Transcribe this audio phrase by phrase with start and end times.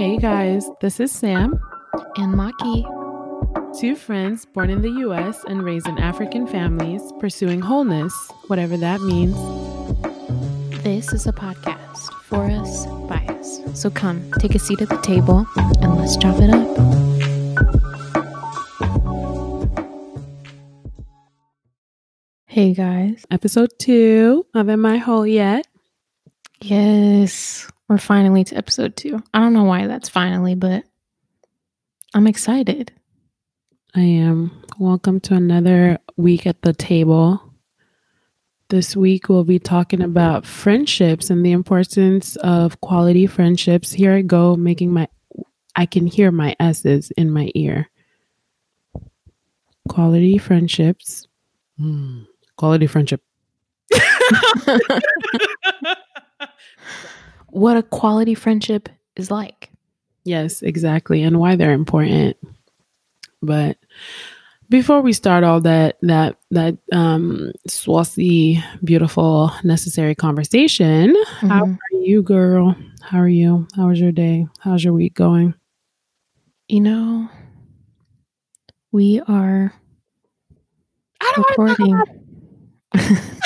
[0.00, 1.60] Hey guys, this is Sam,
[2.16, 2.86] and Maki.
[3.78, 8.14] two friends born in the US and raised in African families, pursuing wholeness,
[8.46, 9.36] whatever that means.
[10.82, 13.60] This is a podcast for us, by us.
[13.74, 15.46] So come, take a seat at the table,
[15.82, 16.66] and let's chop it up.
[22.46, 23.26] Hey guys.
[23.30, 25.66] Episode two of Am I Whole Yet?
[26.62, 29.20] Yes, we're finally to episode two.
[29.34, 30.84] I don't know why that's finally, but
[32.14, 32.92] I'm excited.
[33.96, 34.62] I am.
[34.78, 37.42] Welcome to another week at the table.
[38.68, 43.90] This week we'll be talking about friendships and the importance of quality friendships.
[43.90, 45.08] Here I go, making my,
[45.74, 47.90] I can hear my S's in my ear.
[49.88, 51.26] Quality friendships.
[51.76, 52.20] Hmm.
[52.54, 53.20] Quality friendship.
[57.50, 59.70] What a quality friendship is like.
[60.24, 62.36] Yes, exactly, and why they're important.
[63.42, 63.78] But
[64.68, 71.74] before we start all that that that um saucy, beautiful, necessary conversation, how Mhm.
[71.74, 72.76] are you, girl?
[73.02, 73.66] How are you?
[73.76, 74.46] How was your day?
[74.60, 75.54] How's your week going?
[76.68, 77.28] You know,
[78.92, 79.72] we are
[81.36, 82.00] recording.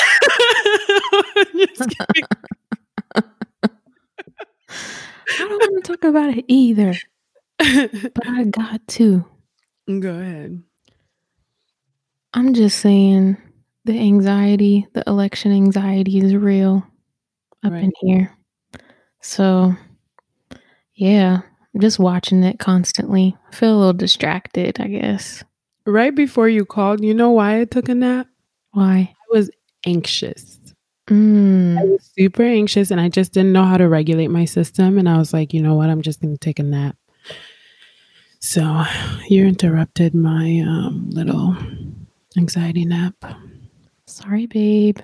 [4.75, 6.95] I don't want to talk about it either,
[7.59, 9.25] but I got to.
[9.89, 10.63] Mm, go ahead.
[12.35, 13.37] I'm just saying
[13.85, 16.87] the anxiety, the election anxiety is real
[17.63, 17.85] up Right.
[17.85, 18.33] in here.
[19.23, 19.75] So,
[20.95, 21.41] yeah,
[21.75, 23.37] I'm just watching it constantly.
[23.51, 25.43] I feel a little distracted, I guess.
[25.87, 28.27] Right before you called, you know why I took a nap?
[28.73, 29.13] Why?
[29.13, 29.51] I was
[29.87, 30.59] anxious.
[31.09, 34.99] I Mm, was super anxious and I just didn't know how to regulate my system.
[34.99, 35.91] And I was like, you know what?
[35.91, 36.97] I'm just going to take a nap.
[38.41, 38.85] So
[39.29, 41.57] you interrupted my um, little
[42.37, 43.15] anxiety nap.
[44.07, 44.99] sorry, babe.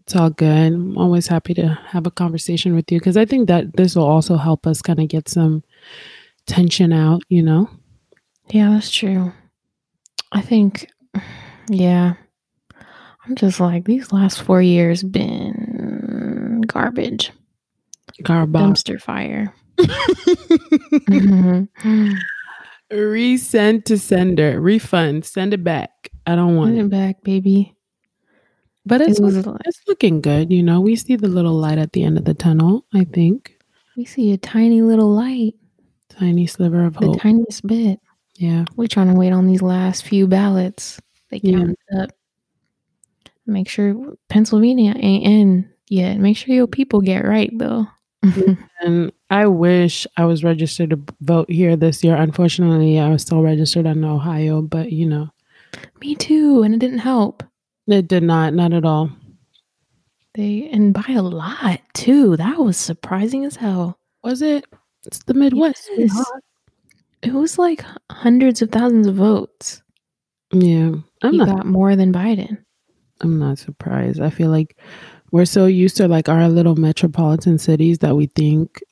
[0.00, 0.72] It's all good.
[0.72, 4.06] I'm always happy to have a conversation with you because I think that this will
[4.06, 5.64] also help us kind of get some
[6.46, 7.68] tension out, you know?
[8.48, 9.32] Yeah, that's true.
[10.32, 10.88] I think,
[11.68, 12.14] yeah.
[13.26, 17.32] I'm just like, these last four years been garbage,
[18.22, 18.60] Garbage.
[18.62, 19.52] dumpster fire.
[21.08, 21.68] Mhm.
[22.92, 24.60] Resend to sender.
[24.60, 25.24] Refund.
[25.24, 26.08] Send it back.
[26.26, 26.84] I don't want Put it.
[26.84, 27.74] it back, baby.
[28.84, 30.80] But it's, It it's looking good, you know?
[30.80, 33.56] We see the little light at the end of the tunnel, I think.
[33.96, 35.54] we see a tiny little light,
[36.08, 37.14] Tiny sliver of the hope.
[37.14, 37.98] The tiniest bit.
[38.36, 38.64] yeah.
[38.76, 41.00] We're trying to wait on these last few ballots.
[41.30, 41.58] They Yeah.
[41.58, 42.10] count up.
[43.46, 46.18] Make sure Pennsylvania ain't in yet.
[46.18, 47.86] Make sure your people get right though.
[48.22, 52.16] And um, I wish I was registered to vote here this year.
[52.16, 55.28] Unfortunately, I was still registered in Ohio, but you know,
[56.00, 57.42] Me too, and it didn't help.
[57.86, 59.10] it did not, not at all.
[60.34, 62.36] They and by a lot too.
[62.36, 63.98] That was surprising as hell.
[64.22, 64.66] Was it?
[65.06, 65.88] It's the Midwest.
[65.96, 66.30] Yes.
[67.22, 69.82] It was like hundreds of thousands of votes.
[70.52, 70.92] Yeah.
[71.22, 72.58] I'm he not got more than Biden.
[73.20, 74.20] I'm not surprised.
[74.20, 74.76] I feel like
[75.32, 78.82] we're so used to like our little metropolitan cities that we think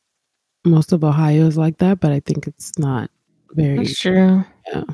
[0.64, 3.10] most of Ohio is like that, but I think it's not
[3.52, 4.44] very That's true.
[4.72, 4.84] yeah.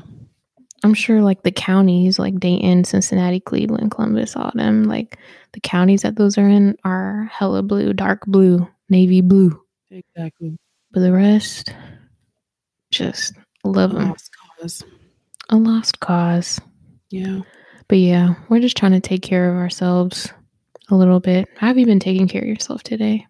[0.83, 5.17] I'm sure like the counties like Dayton, Cincinnati, Cleveland, Columbus, all them, like
[5.53, 9.61] the counties that those are in are hella blue, dark blue, navy blue.
[9.91, 10.57] Exactly.
[10.91, 11.73] But the rest,
[12.91, 13.33] just
[13.63, 14.09] love them.
[14.09, 14.83] Lost cause.
[15.49, 16.59] A lost cause.
[17.11, 17.41] Yeah.
[17.91, 20.31] But yeah, we're just trying to take care of ourselves
[20.87, 21.49] a little bit.
[21.57, 23.27] Have you been taking care of yourself today?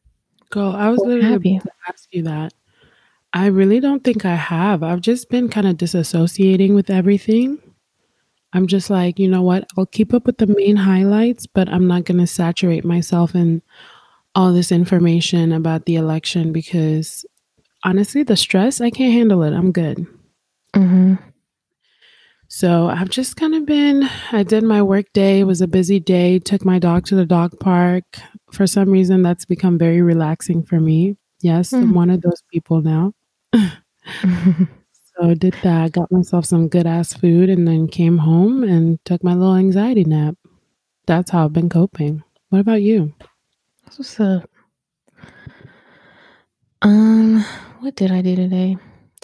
[0.51, 2.53] Girl, I was literally about to ask you that.
[3.33, 4.83] I really don't think I have.
[4.83, 7.57] I've just been kind of disassociating with everything.
[8.53, 9.67] I'm just like, you know what?
[9.79, 13.63] I'll keep up with the main highlights, but I'm not going to saturate myself in
[14.35, 17.25] all this information about the election because
[17.83, 19.53] honestly, the stress, I can't handle it.
[19.53, 20.05] I'm good.
[20.75, 21.15] Mm-hmm.
[22.53, 25.39] So I've just kind of been, I did my work day.
[25.39, 26.37] It was a busy day.
[26.37, 28.03] Took my dog to the dog park.
[28.51, 31.15] For some reason, that's become very relaxing for me.
[31.39, 31.95] Yes, I'm Mm.
[31.95, 33.13] one of those people now.
[35.17, 35.93] So did that.
[35.93, 40.03] Got myself some good ass food and then came home and took my little anxiety
[40.03, 40.35] nap.
[41.05, 42.21] That's how I've been coping.
[42.49, 43.13] What about you?
[43.95, 44.49] What's up?
[46.81, 47.45] Um,
[47.79, 48.75] what did I do today?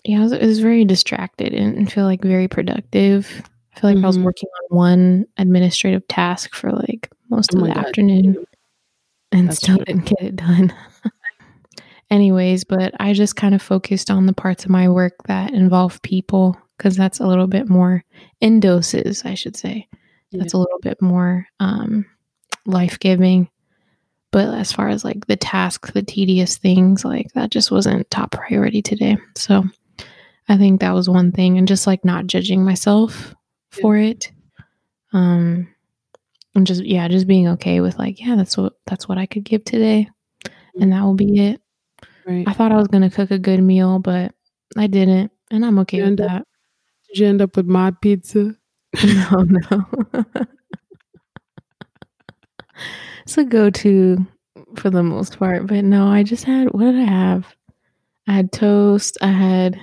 [0.08, 3.44] Yeah, I was, I was very distracted and feel like very productive.
[3.76, 4.24] I feel like I was Mhm.
[4.24, 7.86] working on one administrative task for like most Oh of the God.
[7.86, 8.46] afternoon
[9.34, 9.86] and That's still true.
[9.86, 10.74] didn't get it done.
[12.10, 16.02] Anyways, but I just kind of focused on the parts of my work that involve
[16.04, 18.02] people because that's a little bit more
[18.40, 19.88] in doses, I should say.
[20.32, 20.40] Yeah.
[20.40, 22.06] That's a little bit more um,
[22.66, 23.50] life giving.
[24.32, 28.32] But as far as like the tasks, the tedious things, like that just wasn't top
[28.32, 29.18] priority today.
[29.36, 29.66] So
[30.50, 31.58] I think that was one thing.
[31.58, 33.36] And just like not judging myself
[33.76, 33.82] Yeah.
[33.82, 34.32] for it.
[35.14, 35.68] Um,
[36.56, 39.44] and just, yeah, just being okay with like, yeah, that's what, that's what I could
[39.44, 40.10] give today.
[40.80, 41.62] And that will be it.
[42.26, 42.48] Right.
[42.48, 44.34] I thought I was going to cook a good meal, but
[44.78, 45.32] I didn't.
[45.52, 46.48] And I'm okay with end up- that.
[47.10, 48.54] Did you end up with my pizza?
[49.06, 49.86] no, no.
[53.24, 54.26] it's a go to
[54.76, 55.68] for the most part.
[55.68, 57.56] But no, I just had, what did I have?
[58.28, 59.18] I had toast.
[59.22, 59.80] I had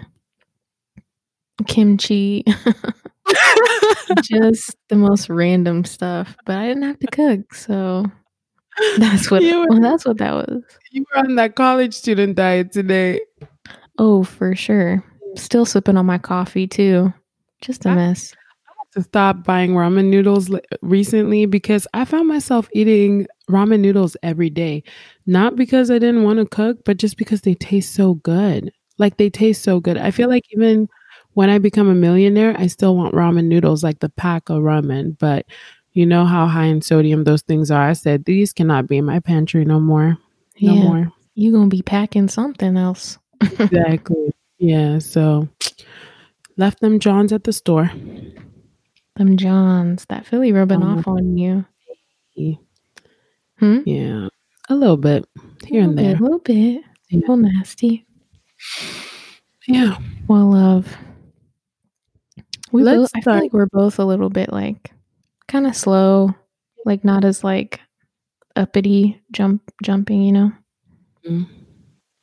[1.67, 2.45] kimchi.
[4.23, 6.37] just the most random stuff.
[6.45, 7.55] But I didn't have to cook.
[7.55, 8.05] So
[8.99, 10.63] that's what, were- well, that's what that was.
[10.91, 13.21] You were on that college student diet today.
[13.99, 15.03] Oh, for sure.
[15.37, 17.13] Still sipping on my coffee too.
[17.61, 18.35] Just a I- mess.
[18.93, 20.51] to stop buying ramen noodles
[20.83, 24.83] recently because I found myself eating ramen noodles every day.
[25.27, 28.71] Not because I didn't want to cook, but just because they taste so good.
[28.99, 29.97] Like they taste so good.
[29.97, 30.89] I feel like even
[31.35, 35.17] when I become a millionaire, I still want ramen noodles, like the pack of ramen.
[35.19, 35.47] But
[35.93, 37.89] you know how high in sodium those things are.
[37.89, 40.17] I said, these cannot be in my pantry no more.
[40.61, 40.83] No yeah.
[40.83, 41.13] more.
[41.35, 43.19] You're gonna be packing something else.
[43.41, 44.33] Exactly.
[44.59, 44.99] yeah.
[44.99, 45.49] So
[46.57, 47.91] left them Johns at the store.
[49.17, 51.65] Them Johns, that Philly rubbing Um, off on you.
[52.35, 52.55] Yeah.
[53.59, 53.81] Hmm?
[53.85, 54.29] Yeah.
[54.69, 55.25] A little bit
[55.67, 56.17] here and there.
[56.17, 56.83] a little bit,
[57.13, 58.07] a little nasty.
[59.67, 59.99] Yeah.
[60.27, 60.97] Well, love.
[62.75, 64.91] We Let's both, I feel like we're both a little bit like
[65.47, 66.35] kind of slow,
[66.85, 67.79] like not as like
[68.57, 70.53] uppity jump jumping, you know,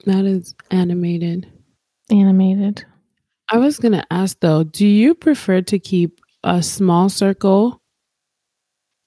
[0.05, 1.49] Not as animated.
[2.11, 2.83] animated.
[3.49, 7.81] I was going to ask though, do you prefer to keep a small circle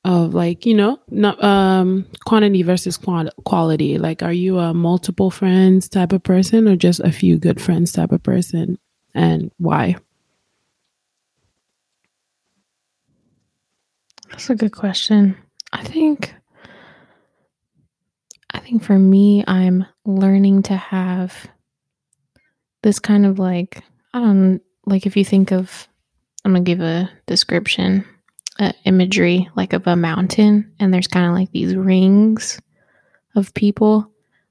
[0.06, 3.98] of like, you know, not um quantity versus qual- quality?
[3.98, 7.92] Like are you a multiple friends type of person or just a few good friends
[7.92, 8.78] type of person
[9.14, 9.96] and why?
[14.30, 15.36] That's a good question.
[15.72, 16.34] I think
[18.50, 21.48] I think for me I'm learning to have
[22.82, 23.82] this kind of like
[24.12, 25.88] I don't like if you think of
[26.44, 28.04] I'm going to give a description
[28.60, 32.60] uh, imagery like of a mountain and there's kind of like these rings
[33.34, 34.10] of people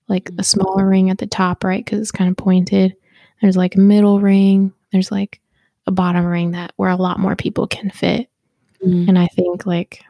[0.10, 2.96] like a smaller ring at the top right cuz it's kind of pointed.
[3.42, 4.74] There's like a middle ring.
[4.92, 5.40] There's like
[5.88, 8.30] a bottom ring that where a lot more people can fit
[8.84, 9.08] Mm.
[9.08, 10.04] and I think like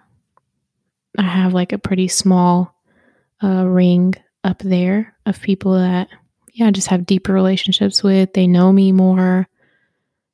[1.17, 2.75] I have like a pretty small
[3.43, 6.07] uh, ring up there of people that
[6.53, 8.33] yeah just have deeper relationships with.
[8.33, 9.47] They know me more.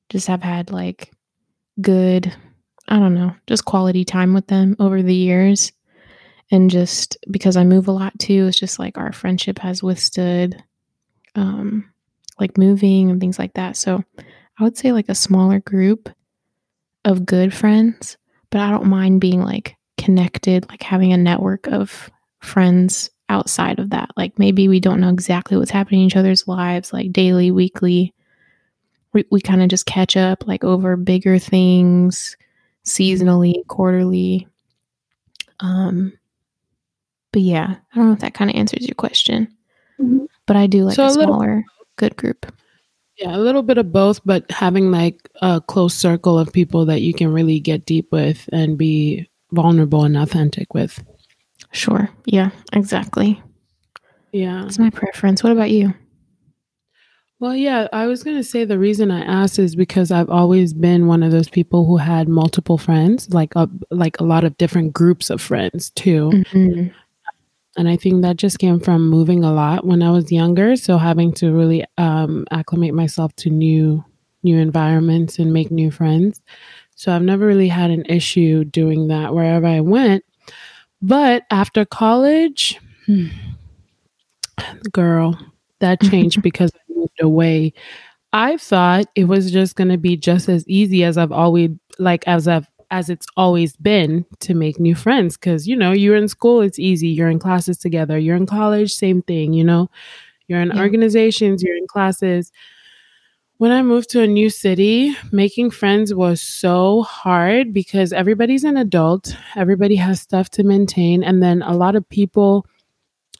[0.09, 1.11] Just have had like
[1.81, 2.33] good
[2.87, 5.71] I don't know just quality time with them over the years,
[6.49, 10.63] and just because I move a lot too, it's just like our friendship has withstood
[11.35, 11.91] um
[12.39, 13.75] like moving and things like that.
[13.75, 14.01] So
[14.57, 16.09] I would say like a smaller group
[17.05, 18.17] of good friends
[18.51, 22.09] but I don't mind being like connected, like having a network of
[22.39, 24.09] friends outside of that.
[24.17, 28.13] Like maybe we don't know exactly what's happening in each other's lives, like daily, weekly.
[29.13, 32.37] We, we kind of just catch up like over bigger things,
[32.85, 34.47] seasonally, quarterly.
[35.59, 36.13] Um,
[37.31, 39.47] but yeah, I don't know if that kind of answers your question,
[39.99, 40.27] Mhm.
[40.45, 41.63] but I do like So a a little- smaller
[41.97, 42.51] good group.
[43.19, 47.01] Yeah, a little bit of both, but having like a close circle of people that
[47.01, 51.03] you can really get deep with and be vulnerable and authentic with.
[51.71, 52.09] Sure.
[52.25, 53.41] Yeah, exactly.
[54.31, 54.61] Yeah.
[54.61, 55.43] That's my preference.
[55.43, 55.93] What about you?
[57.39, 60.73] Well, yeah, I was going to say the reason I asked is because I've always
[60.73, 64.57] been one of those people who had multiple friends, like a like a lot of
[64.57, 66.31] different groups of friends too.
[66.33, 66.91] Mhm.
[67.79, 70.99] And I think that just came from moving a lot when I was younger, so
[70.99, 74.05] having to really um acclimate myself to new
[74.43, 76.41] new environments and make new friends.
[76.95, 80.25] So I've never really had an issue doing that wherever I went.
[81.01, 83.27] But after college, hmm,
[84.91, 85.37] girl,
[85.79, 87.73] that changed because I moved away.
[88.33, 92.27] I thought it was just going to be just as easy as I've always like
[92.27, 96.27] as I've as it's always been to make new friends cuz you know, you're in
[96.27, 99.89] school it's easy, you're in classes together, you're in college same thing, you know.
[100.47, 100.81] You're in Yeah.
[100.81, 102.51] organizations, you're in classes.
[103.57, 108.77] When I moved to a new city, making friends was so hard because everybody's an
[108.77, 112.65] adult, everybody has stuff to maintain and then a lot of people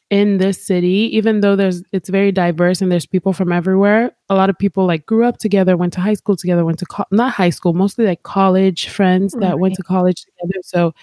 [0.09, 4.35] in this city, even though there's it's very diverse and there's people from everywhere, a
[4.35, 7.05] lot of people like grew up together, went to high school together, went to co-
[7.11, 9.59] not high school, mostly like college friends that right.
[9.59, 10.59] went to college together.
[10.63, 10.93] So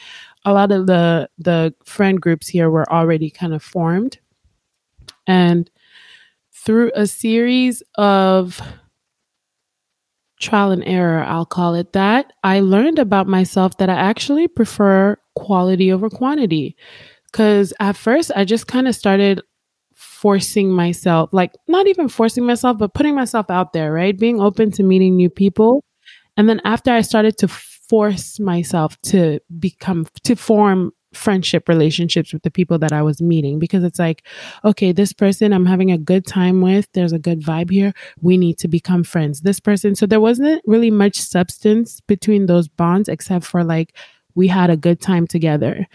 [0.44, 4.18] a lot of the the friend groups here were already kind of formed.
[5.26, 5.70] And
[6.52, 8.60] through a series of
[10.40, 15.16] trial and error, I'll call it that, I learned about myself that I actually prefer
[15.34, 16.76] quality over quantity.
[17.30, 19.42] Because at first, I just kind of started
[19.94, 24.18] forcing myself, like not even forcing myself, but putting myself out there, right?
[24.18, 25.84] Being open to meeting new people.
[26.36, 32.42] And then after I started to force myself to become, to form friendship relationships with
[32.42, 34.26] the people that I was meeting because it's like,
[34.64, 37.92] okay, this person I'm having a good time with, there's a good vibe here.
[38.20, 39.40] We need to become friends.
[39.40, 43.96] This person, so there wasn't really much substance between those bonds except for like
[44.34, 45.86] we had a good time together.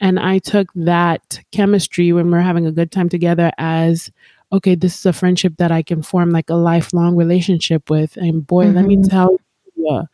[0.00, 4.10] And I took that chemistry when we're having a good time together as
[4.52, 8.16] okay, this is a friendship that I can form like a lifelong relationship with.
[8.16, 8.76] And boy, mm-hmm.
[8.76, 9.10] let me mm-hmm.
[9.10, 9.36] tell
[9.76, 10.08] you,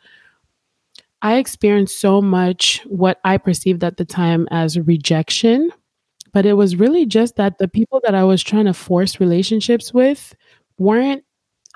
[1.23, 5.71] I experienced so much what I perceived at the time as rejection,
[6.33, 9.95] but it was really just that the people that I was trying to force relationships
[9.95, 10.35] with
[10.79, 11.25] weren't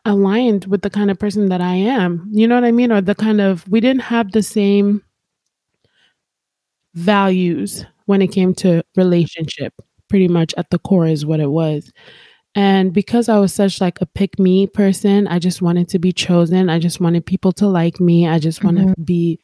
[0.05, 2.29] aligned with the kind of person that I am.
[2.33, 2.93] You know what I mean?
[2.93, 5.03] Or the kind of, we didn't have the same
[6.95, 9.75] values when it came to relationship,
[10.09, 11.93] pretty much at the core is what it was.
[12.55, 16.13] And because I was such like a pick me person, I just wanted to be
[16.13, 16.71] chosen.
[16.71, 18.27] I just wanted people to like me.
[18.27, 18.95] I just wanted mm-hmm.
[18.95, 19.41] to be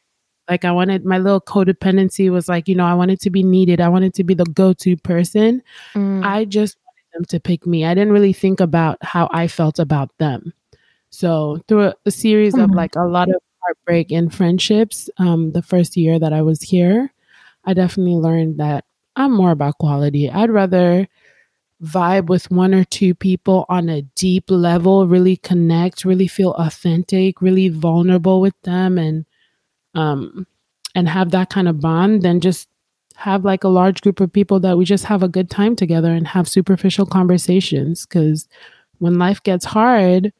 [0.49, 3.79] like I wanted my little codependency was like, you know, I wanted to be needed.
[3.79, 5.61] I wanted to be the go-to person.
[5.93, 6.25] Mm.
[6.25, 7.85] I just wanted them to pick me.
[7.85, 10.53] I didn't really think about how I felt about them.
[11.11, 12.63] So through a, a series mm-hmm.
[12.63, 16.61] of like a lot of heartbreak and friendships, um, the first year that I was
[16.61, 17.11] here,
[17.65, 20.29] I definitely learned that I'm more about quality.
[20.29, 21.07] I'd rather
[21.83, 27.41] vibe with one or two people on a deep level, really connect, really feel authentic,
[27.41, 29.25] really vulnerable with them and
[29.93, 30.45] um
[30.93, 32.69] and have that kind of bond than just
[33.15, 36.11] have like a large group of people that we just have a good time together
[36.11, 38.47] and have superficial conversations cuz
[38.99, 40.31] when life gets hard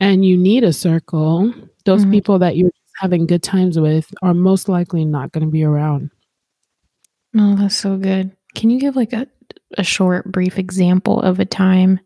[0.00, 1.52] and you need a circle,
[1.84, 2.12] those mm-hmm.
[2.12, 2.70] people that you're
[3.00, 6.10] having good times with are most likely not going to be around.
[7.36, 8.36] Oh, that's so good.
[8.54, 9.26] Can you give like a
[9.76, 12.00] a short, brief example of a time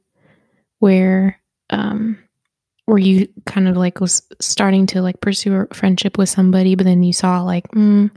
[0.78, 2.18] where um
[2.86, 6.84] where you kind of like was starting to like pursue a friendship with somebody, but
[6.84, 8.10] then you saw like mm,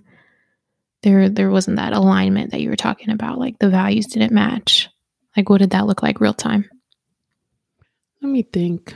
[1.03, 4.89] there there wasn't that alignment that you were talking about, like the values didn't match.
[5.37, 6.69] Like what did that look like real time?
[8.21, 8.95] Let me think.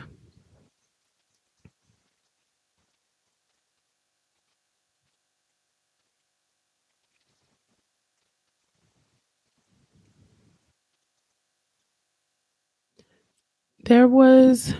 [13.90, 14.76] There was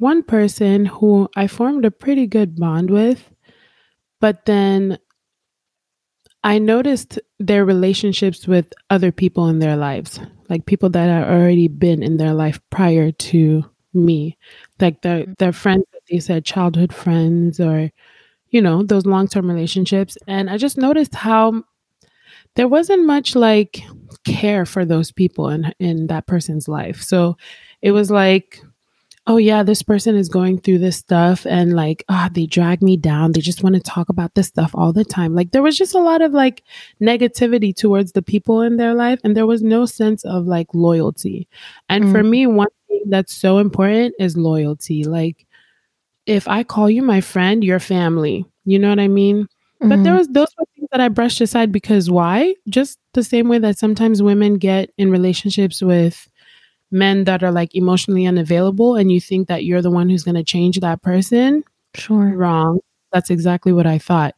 [0.00, 3.32] one person who I formed a pretty good bond with,
[4.20, 4.98] but then
[6.44, 11.68] I noticed their relationships with other people in their lives, like people that had already
[11.68, 13.64] been in their life prior to
[13.94, 14.36] me,
[14.78, 15.32] like their mm-hmm.
[15.38, 17.90] their friends that they said childhood friends or
[18.50, 21.64] you know those long term relationships, and I just noticed how
[22.56, 23.80] there wasn't much like
[24.26, 27.00] care for those people in in that person's life.
[27.00, 27.38] So
[27.82, 28.62] it was like
[29.26, 32.82] oh yeah this person is going through this stuff and like ah oh, they drag
[32.82, 35.62] me down they just want to talk about this stuff all the time like there
[35.62, 36.62] was just a lot of like
[37.00, 41.46] negativity towards the people in their life and there was no sense of like loyalty
[41.88, 42.12] and mm.
[42.12, 45.46] for me one thing that's so important is loyalty like
[46.26, 49.88] if i call you my friend you're family you know what i mean mm-hmm.
[49.90, 50.18] but there mm-hmm.
[50.18, 53.78] was those were things that i brushed aside because why just the same way that
[53.78, 56.29] sometimes women get in relationships with
[56.90, 60.34] men that are like emotionally unavailable and you think that you're the one who's going
[60.34, 62.34] to change that person, sure.
[62.34, 62.80] Wrong.
[63.12, 64.34] That's exactly what I thought.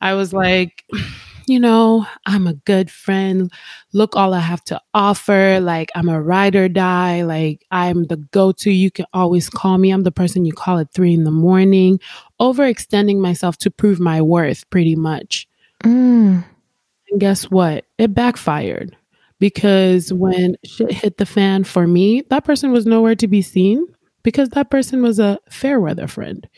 [0.00, 0.84] I was like,
[1.46, 3.52] you know, I'm a good friend.
[3.92, 5.60] Look, all I have to offer.
[5.60, 7.22] Like, I'm a ride or die.
[7.22, 8.70] Like, I'm the go to.
[8.70, 9.90] You can always call me.
[9.90, 12.00] I'm the person you call at three in the morning.
[12.40, 15.46] Overextending myself to prove my worth, pretty much.
[15.82, 16.44] Mm.
[17.10, 17.84] And guess what?
[17.98, 18.96] It backfired
[19.40, 23.86] because when shit hit the fan for me, that person was nowhere to be seen
[24.22, 26.48] because that person was a fair weather friend.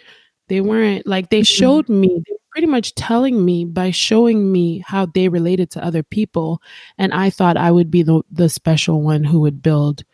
[0.48, 4.82] They weren't like they showed me, they were pretty much telling me by showing me
[4.86, 6.62] how they related to other people,
[6.98, 10.04] and I thought I would be the the special one who would build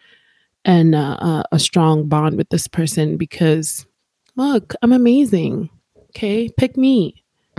[0.65, 3.85] and uh, uh, a strong bond with this person because
[4.37, 5.69] look, I'm amazing.
[6.11, 7.23] Okay, pick me.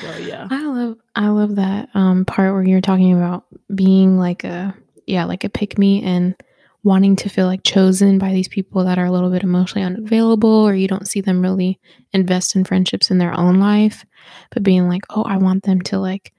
[0.00, 0.48] So yeah.
[0.50, 4.74] I love I love that um part where you're talking about being like a
[5.06, 6.34] yeah, like a pick me and
[6.82, 10.50] wanting to feel like chosen by these people that are a little bit emotionally unavailable
[10.50, 11.80] or you don't see them really
[12.12, 14.04] invest in friendships in their own life,
[14.50, 16.32] but being like, "Oh, I want them to like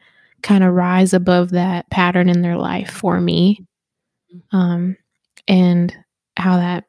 [0.43, 3.65] kind of rise above that pattern in their life for me."
[4.51, 4.97] Um
[5.47, 5.95] and
[6.37, 6.85] how that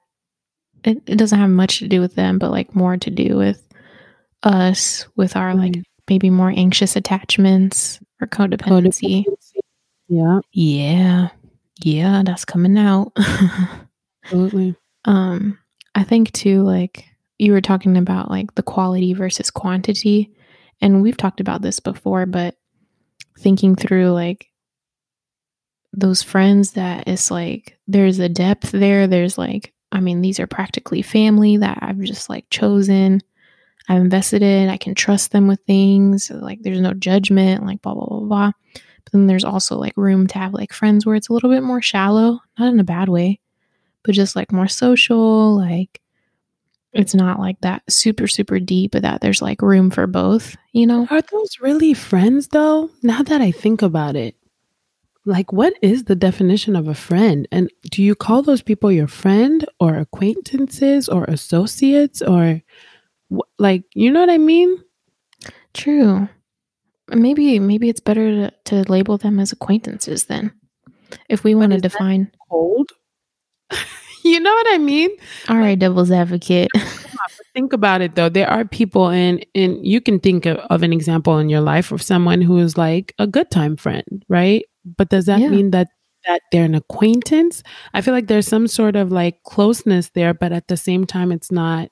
[0.85, 3.63] it, it doesn't have much to do with them, but like more to do with
[4.43, 5.75] us with our like.
[6.09, 9.25] Maybe more anxious attachments or codependency.
[9.25, 9.61] Codependency.
[10.09, 11.29] Yeah, Yeah.
[11.83, 13.13] Yeah, that's coming out.
[14.25, 14.75] absolutely.
[15.05, 15.59] um
[15.95, 17.05] I think too like
[17.39, 20.33] you were talking about like the quality versus quantity
[20.81, 22.55] and we've talked about this before but
[23.39, 24.47] thinking through like
[25.93, 30.47] those friends that it's like there's a depth there there's like I mean these are
[30.47, 33.23] practically family that I've just like chosen
[33.89, 37.95] I've invested in I can trust them with things like there's no judgment like blah
[37.95, 41.29] blah blah blah but then there's also like room to have like friends where it's
[41.29, 43.39] a little bit more shallow not in a bad way
[44.03, 46.01] but just like more social like
[46.93, 50.87] it's not like that super super deep but that there's like room for both you
[50.87, 52.91] know Are those really friends though?
[53.03, 54.35] Now that I think about it.
[55.25, 57.49] Like what is the definition of a friend?
[57.51, 62.63] And do you call those people your friend or acquaintances or associates or
[63.59, 64.83] like you know what I mean?
[65.75, 66.29] true
[67.11, 70.51] maybe maybe it's better to, to label them as acquaintances then
[71.29, 72.91] if we want to define Cold?
[74.25, 75.11] you know what I mean?
[75.49, 76.69] all right devil's advocate
[77.55, 80.93] think about it though there are people and and you can think of, of an
[80.93, 84.65] example in your life of someone who is like a good time friend right
[84.97, 85.49] but does that Yeah.
[85.49, 85.89] mean that
[86.27, 87.63] that they're an acquaintance
[87.95, 91.31] i feel like there's some sort of like closeness there but at the same time
[91.33, 91.89] it's not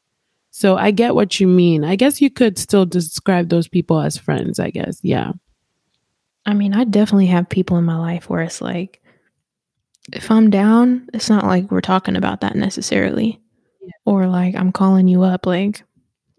[0.57, 4.17] so i get what you mean i guess you could still describe those people as
[4.17, 5.33] friends i guess yeah
[6.47, 9.01] I mean, I definitely have people in my life where it's like,
[10.13, 13.41] if I'm down, it's not like we're talking about that necessarily,
[13.81, 13.91] Yeah.
[14.05, 15.83] or like I'm calling you up, like.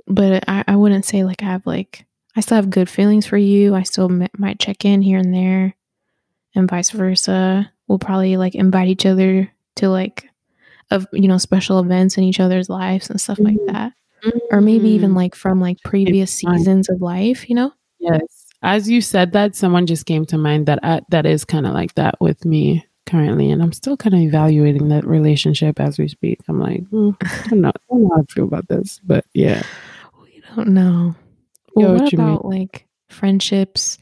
[0.05, 3.37] But I, I wouldn't say like I have like I still have good feelings for
[3.37, 3.73] you.
[3.73, 5.73] I still m- might check in here and there,
[6.53, 7.71] and vice versa.
[7.87, 10.29] We'll probably like invite each other to like,
[10.91, 13.73] of you know special events in each other's lives and stuff like Mhm.
[13.73, 13.93] that,
[14.51, 17.49] or maybe even Mm, like from like previous seasons of life.
[17.49, 17.73] You know.
[17.99, 21.67] yes as you said that someone just came to mind that I, that is kind
[21.67, 25.99] of like that with me currently and i'm still kind of evaluating that relationship as
[25.99, 28.67] we speak i'm like mm, i don't know i don't know how i feel about
[28.67, 29.61] this but yeah
[30.21, 31.15] We don't know.
[31.75, 32.29] Well, what what you mean.
[32.29, 33.97] about like friendships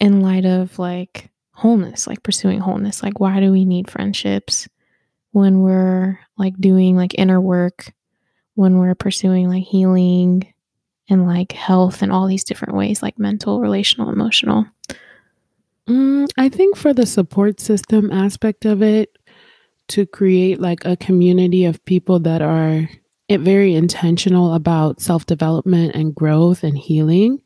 [0.00, 3.02] in light of like wholeness, like pursuing wholeness?
[3.02, 4.68] Like, why do we need friendships
[5.32, 7.92] when we're like doing like inner work,
[8.54, 10.52] when we're pursuing like healing
[11.08, 14.66] and like health and all these different ways, like mental, relational, emotional?
[15.88, 19.16] Mm, I think for the support system aspect of it,
[19.88, 22.88] to create like a community of people that are
[23.28, 27.42] eh, very intentional about self development and growth and healing.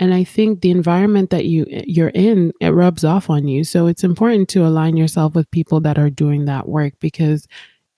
[0.00, 3.64] And I think the environment that you eh, you're in it rubs off on you.
[3.64, 7.46] So it's important to align yourself with people that are doing that work because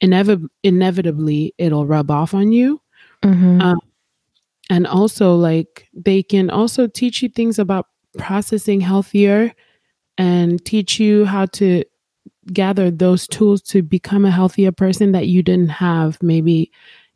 [0.00, 2.80] inevitably inevitably it'll rub off on you.
[3.22, 3.60] Mm-hmm.
[3.60, 3.80] Um,
[4.70, 7.86] and also like they can also teach you things about
[8.16, 9.52] processing healthier
[10.16, 11.84] and teach you how to
[12.52, 16.70] gather those tools to become a healthier person that you didn't have maybe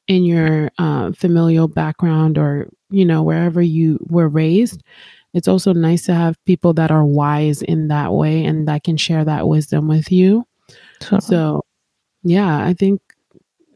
[0.06, 4.82] in your uh, familial background or you know wherever you were raised
[5.32, 8.96] it's also nice to have people that are wise in that way and that can
[8.96, 10.46] share that wisdom with you
[11.20, 11.63] so
[12.24, 13.00] yeah i think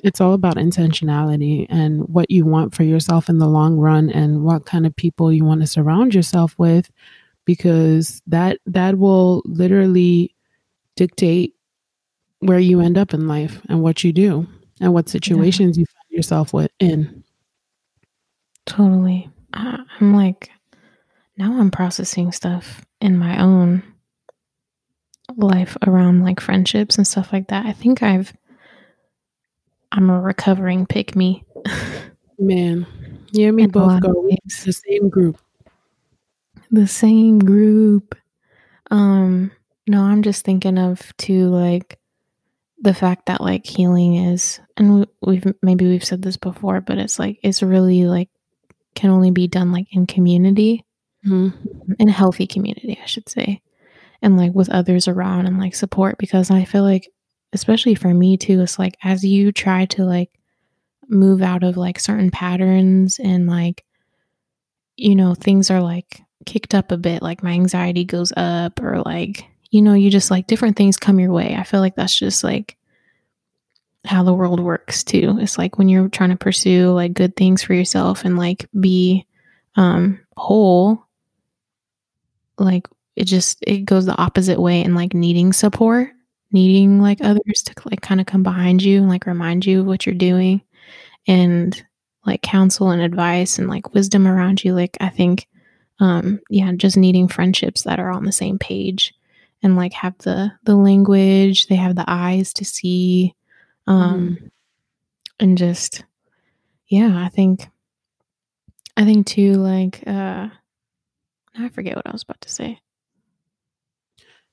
[0.04, 4.44] it's all about intentionality and what you want for yourself in the long run and
[4.44, 6.90] what kind of people you want to surround yourself with
[7.44, 10.34] because that that will literally
[10.96, 11.54] dictate
[12.40, 14.46] where you end up in life and what you do
[14.80, 17.24] and what situations you find yourself with in
[18.68, 19.30] Totally.
[19.54, 20.50] I, I'm like,
[21.38, 23.82] now I'm processing stuff in my own
[25.36, 27.64] life around like friendships and stuff like that.
[27.64, 28.34] I think I've,
[29.92, 31.44] I'm a recovering pick me.
[32.38, 32.86] man
[33.32, 34.28] you and me In a both go
[34.64, 35.38] the same group
[36.70, 38.14] the same group.
[38.90, 39.50] Um,
[39.86, 41.98] no, I'm just thinking of too like
[42.80, 46.98] the fact that like healing is, and we, we've maybe we've said this before, but
[46.98, 48.28] it's like it's really like
[48.94, 50.84] can only be done like in community,
[51.26, 51.54] Mhm.
[51.98, 53.62] in a healthy community, I should say,
[54.22, 56.18] and like with others around and like support.
[56.18, 57.08] Because I feel like,
[57.52, 60.30] especially for me too, it's like as you try to like
[61.08, 63.84] move out of like certain patterns and like
[64.96, 69.02] you know things are like kicked up a bit, like my anxiety goes up, or
[69.04, 71.54] like, you know, you just like different things come your way.
[71.56, 72.76] I feel like that's just like
[74.04, 75.36] how the world works too.
[75.40, 79.26] It's like when you're trying to pursue like good things for yourself and like be
[79.76, 81.04] um whole,
[82.58, 86.10] like it just it goes the opposite way and like needing support,
[86.52, 89.86] needing like others to like kind of come behind you and like remind you of
[89.86, 90.62] what you're doing
[91.26, 91.84] and
[92.26, 94.74] like counsel and advice and like wisdom around you.
[94.74, 95.46] Like I think
[96.00, 99.14] um yeah, just needing friendships that are on the same page
[99.62, 103.34] and like have the the language, they have the eyes to see
[103.86, 104.50] um Mhm.
[105.40, 106.04] and just
[106.88, 107.68] yeah i think
[108.96, 110.48] i think too like uh
[111.56, 112.78] i forget what i was about to say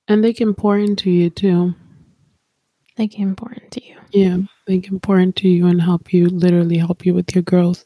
[0.08, 1.74] And they can pour into you too.
[2.98, 4.38] Like important to you Yeah,
[4.80, 7.84] can pour into you and help you, literally help you with your growth.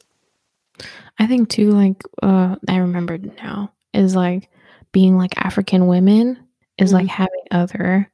[1.19, 4.49] i think too like uh i remembered now is like
[4.93, 6.39] being like african women
[6.79, 7.11] is like Mhm.
[7.11, 8.11] having other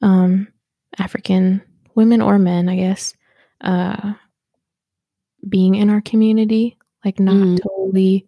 [0.00, 0.48] um
[0.98, 1.62] african
[1.94, 3.14] women or men i guess
[3.60, 4.14] uh
[5.48, 7.60] being in our community like not Mhm.
[7.62, 8.26] totally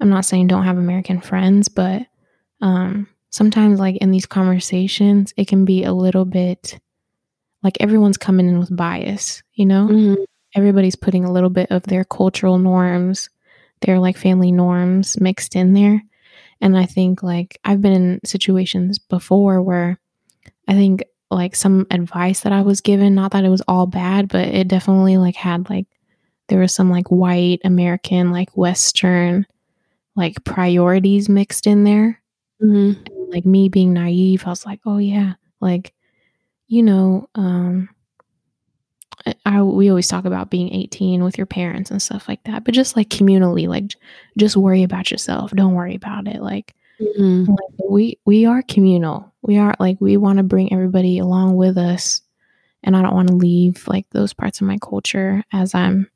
[0.00, 2.02] i'm not saying don't have american friends but
[2.60, 6.78] um sometimes like in these conversations it can be a little bit
[7.62, 10.16] like everyone's coming in with bias you know Mhm.
[10.54, 13.28] everybody's putting a little bit of their cultural norms
[13.80, 16.02] their like family norms mixed in there
[16.60, 19.98] and i think like i've been in situations before where
[20.66, 24.28] i think like some advice that i was given not that it was all bad
[24.28, 25.86] but it definitely like had like
[26.48, 29.46] there was some like white american like western
[30.16, 32.20] like priorities mixed in there
[32.62, 32.96] Mhm.
[33.06, 35.92] and like me being naive i was like oh yeah like
[36.68, 37.88] you know um
[39.44, 42.72] I, we always talk about being 18 with your parents and stuff like that but
[42.72, 43.94] just like communally like
[44.36, 45.50] just worry about yourself.
[45.50, 47.48] Don't worry about it like Mhm.
[47.48, 49.32] like we we are communal.
[49.42, 52.22] We are like we want to bring everybody along with us
[52.84, 56.08] and i don't want to leave like those parts of my culture as i'm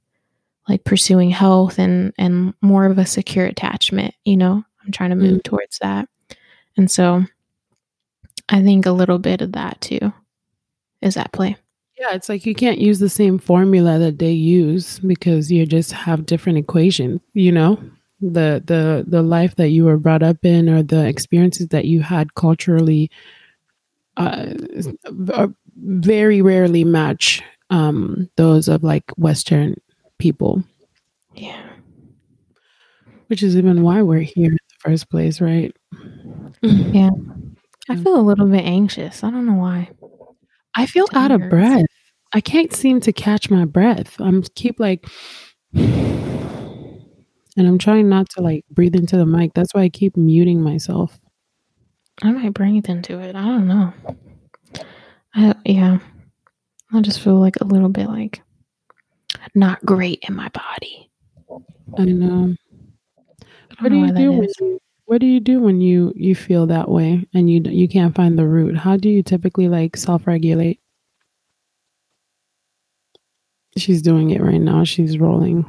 [0.69, 4.65] like pursuing health and and more of a secure attachment you know?
[4.85, 6.09] I'm trying to move towards that.
[6.77, 7.25] And so
[8.49, 10.12] i think a little bit of that too
[11.03, 11.57] is at play.
[11.99, 15.93] Yeah, it's like you can't use the same formula that they use because you just
[15.93, 17.79] have different equations, you know?
[18.21, 22.01] The the the life that you were brought up in or the experiences that you
[22.01, 23.11] had culturally
[24.17, 24.55] uh,
[25.33, 29.75] uh, very rarely match um, those of like Western
[30.19, 30.62] people,
[31.35, 31.69] yeah.
[33.27, 35.75] Which is even why we're here in the first place, right?
[36.62, 37.11] yeah.
[37.88, 39.25] I feel a little bit anxious.
[39.25, 39.91] I don't know why
[40.77, 41.87] I feel out of breath.
[42.33, 44.17] I can't seem to catch my breath.
[44.21, 45.07] I'm keep like
[45.75, 49.53] and I'm trying not to like breathe into the mic.
[49.55, 51.19] That's why I keep muting myself.
[52.23, 53.93] i might breathe into it i don't know
[55.35, 55.99] I, yeah
[56.93, 58.43] i just feel like a little bit like
[59.55, 61.11] not great in my body
[61.99, 62.55] I know.
[63.79, 64.55] I What don't do know you do that when is.
[64.61, 64.79] you
[65.12, 68.38] what do you do when you you feel that way and you you can't find
[68.38, 68.79] the root?
[68.79, 70.81] How do you typically like self-regulate?
[73.77, 74.85] She's doing it right now.
[74.85, 75.66] She's rolling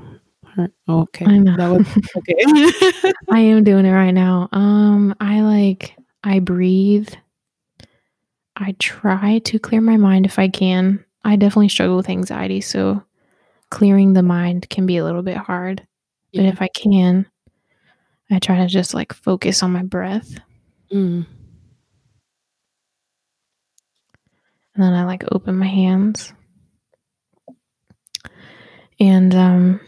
[0.55, 0.71] her.
[0.87, 1.25] okay.
[1.25, 1.57] I know.
[1.57, 1.87] That was
[3.01, 3.13] okay.
[3.29, 4.47] I am doing it right now.
[4.53, 7.09] Um, I like I breathe.
[8.55, 11.03] I try to clear my mind if I can.
[11.25, 13.03] I definitely struggle with anxiety, so
[13.71, 15.85] clearing the mind can be a little bit hard.
[16.33, 17.25] But if I can,
[18.33, 20.29] I try to just like focus on my breath,
[20.91, 21.25] Mm.
[24.75, 26.33] and then I like open my hands.
[28.99, 29.79] And um,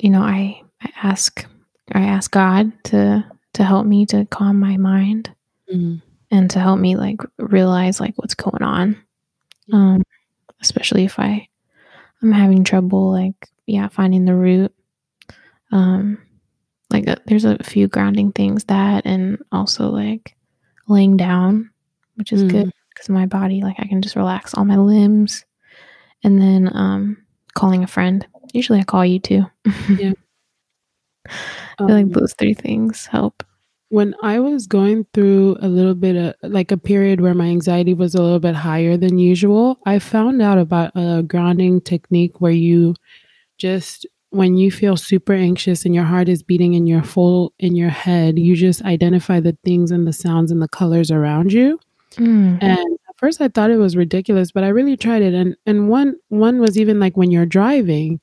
[0.00, 1.44] you know, I I ask
[1.92, 5.34] I ask God to to help me to calm my mind.
[5.72, 6.02] Mm.
[6.32, 8.96] and to help me like realize like what's going on
[9.72, 10.02] um
[10.60, 11.46] especially if i
[12.20, 14.74] i'm having trouble like yeah finding the root
[15.70, 16.18] um
[16.90, 20.36] like uh, there's a few grounding things that and also like
[20.88, 21.70] laying down
[22.16, 22.72] which is good Mm.
[22.90, 25.44] because my body like i can just relax all my limbs
[26.24, 27.16] and then um
[27.54, 29.44] calling a friend usually i call you too
[29.98, 30.12] Yeah.
[31.26, 31.30] i
[31.78, 33.42] feel like Um, those three things help
[33.92, 37.92] when I was going through a little bit of like a period where my anxiety
[37.92, 42.52] was a little bit higher than usual, I found out about a grounding technique where
[42.52, 42.94] you
[43.58, 47.76] just when you feel super anxious and your heart is beating in your full in
[47.76, 51.78] your head, you just identify the things and the sounds and the colors around you.
[52.12, 52.58] Mm.
[52.62, 55.88] And at first I thought it was ridiculous, but I really tried it and and
[55.88, 58.20] one one was even like when you're driving,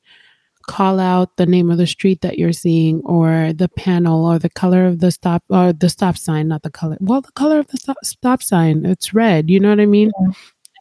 [0.68, 4.50] call out the name of the street that you're seeing or the panel or the
[4.50, 6.98] color of the stop or the stop sign, not the color.
[7.02, 9.50] Well, the color of the stop, stop sign, it's red.
[9.50, 10.12] You know what I mean?
[10.22, 10.32] Yeah.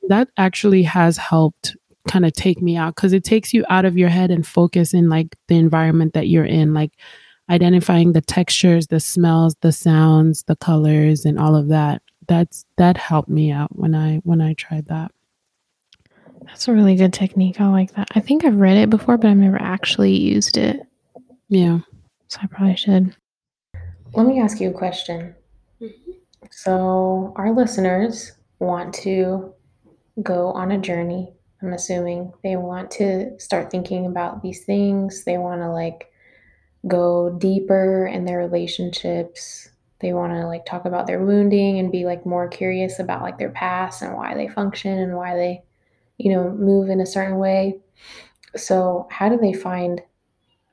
[0.09, 3.99] That actually has helped kind of take me out because it takes you out of
[3.99, 6.93] your head and focus in like the environment that you're in, like
[7.51, 12.03] identifying the textures, the smells, the sounds, the colors, and all of that.
[12.29, 15.13] That's that helped me out when I when I tried that.
[16.43, 17.61] That's a really good technique.
[17.61, 18.09] I like that.
[18.15, 20.81] I think I've read it before, but I've never actually used it.
[21.49, 21.81] Yeah.
[22.29, 23.15] So I probably should.
[24.15, 25.35] Let me ask you a question.
[25.81, 26.13] Mm-hmm.
[26.51, 29.53] So, our listeners want to
[30.23, 31.36] go on a journey.
[31.63, 35.25] I'm assuming they want to start thinking about these things.
[35.25, 36.13] They want to like
[36.87, 39.71] go deeper in their relationships.
[40.01, 43.39] They want to like talk about their wounding and be like more curious about like
[43.39, 45.63] their past and why they function and why they
[46.19, 47.79] you know, move in a certain way.
[48.55, 50.01] So, how do they find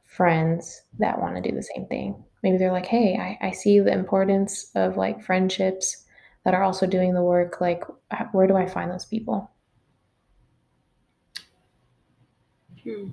[0.05, 2.23] friends that want to do the same thing?
[2.43, 6.05] Maybe they're like, hey, I, I see the importance of like friendships
[6.45, 7.61] that are also doing the work.
[7.61, 7.83] Like,
[8.31, 9.49] where do I find those people?
[12.83, 13.11] Hmm.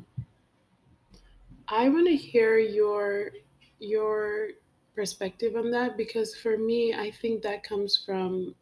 [1.69, 3.31] I want to hear your
[3.79, 4.49] your
[4.95, 8.55] perspective on that because for me, I think that comes from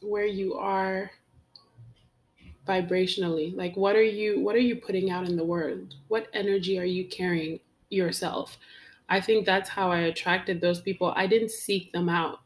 [0.00, 1.10] where you are
[2.66, 3.54] vibrationally.
[3.54, 5.94] Like what are you what are you putting out in the world?
[6.08, 8.58] What energy are you carrying yourself?
[9.10, 11.12] I think that's how i attracted those people.
[11.16, 12.40] I didn't seek them out.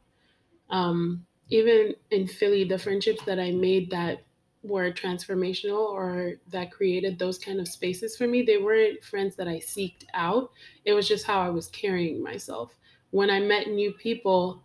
[0.71, 4.23] Um, even in philly the friendships that i made that
[4.62, 9.48] were transformational or that created those kind of spaces for me they weren't friends that
[9.48, 10.51] i seeked out
[10.85, 12.75] it was just how i was carrying myself
[13.11, 14.62] when i met new people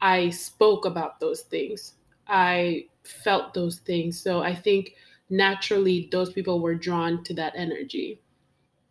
[0.00, 1.94] i spoke about those things
[2.28, 4.20] i felt those things.
[4.20, 4.94] So I think
[5.30, 8.20] naturally those people were drawn to that energy.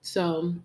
[0.02, 0.56] So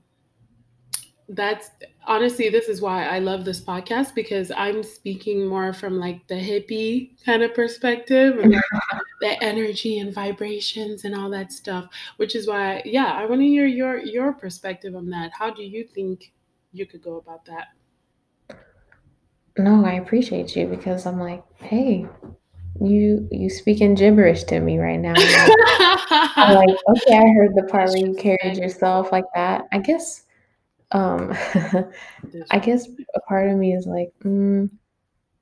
[1.30, 1.70] that's
[2.06, 6.34] honestly this is why I love this podcast because I'm speaking more from like the
[6.34, 8.62] hippie kind of perspective and like
[9.20, 13.46] the energy and vibrations and all that stuff which is why yeah I want to
[13.46, 16.32] hear your your perspective on that how do you think
[16.72, 17.68] you could go about that
[19.56, 22.08] no I appreciate you because I'm like hey
[22.80, 25.12] you you speaking gibberish to me right now.
[25.16, 29.66] I'm like, okay, I heard the part where you carried yourself like that.
[29.72, 30.22] I guess,
[30.92, 31.32] um,
[32.50, 34.70] I guess a part of me is like, mm,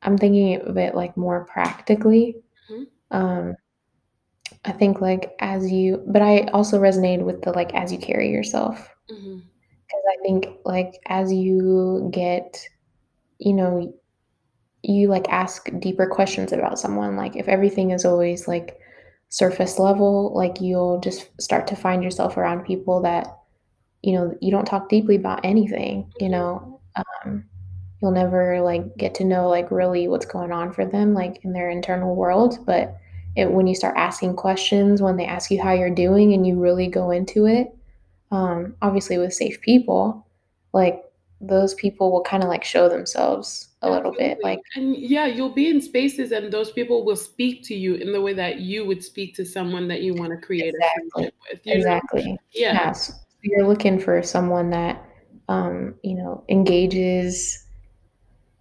[0.02, 2.36] I'm thinking of it like more practically.
[2.70, 3.16] Mm-hmm.
[3.16, 3.56] Um,
[4.64, 8.30] I think like as you, but I also resonated with the like as you carry
[8.30, 8.88] yourself.
[9.06, 9.38] Because mm-hmm.
[9.92, 12.62] I think like as you get,
[13.38, 13.94] you know,
[14.82, 18.78] you like ask deeper questions about someone like if everything is always like
[19.28, 23.37] surface level like you'll just start to find yourself around people that
[24.02, 27.44] you know you don't talk deeply about anything you know um,
[28.00, 31.52] you'll never like get to know like really what's going on for them like in
[31.52, 32.96] their internal world but
[33.36, 36.58] it, when you start asking questions when they ask you how you're doing and you
[36.58, 37.74] really go into it
[38.30, 40.26] um, obviously with safe people
[40.72, 41.02] like
[41.40, 45.54] those people will kind of like show themselves a little bit like and yeah you'll
[45.54, 48.84] be in spaces and those people will speak to you in the way that you
[48.84, 51.02] would speak to someone that you want to create exactly.
[51.06, 52.38] a friendship with exactly know?
[52.52, 52.72] yeah.
[52.72, 55.04] Yes you're looking for someone that
[55.48, 57.64] um you know engages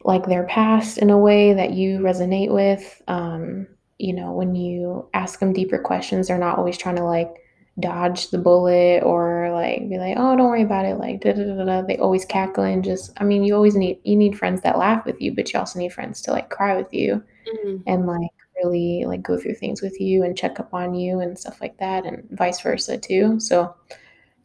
[0.04, 5.08] like their past in a way that you resonate with um you know when you
[5.13, 7.43] ask them deeper questions they're not always trying to like
[7.80, 10.97] dodge the bullet or like be like, oh, don't worry about it.
[10.97, 11.82] Like, da, da, da, da.
[11.84, 15.06] they always cackle and just, I mean, you always need, you need friends that laugh
[15.06, 17.78] with you, but you also need friends to like cry with you mm-hmm.
[17.86, 18.32] and like
[18.63, 21.78] really like go through things with you and check up on you and stuff like
[21.78, 23.39] that and vice versa too.
[23.39, 23.76] So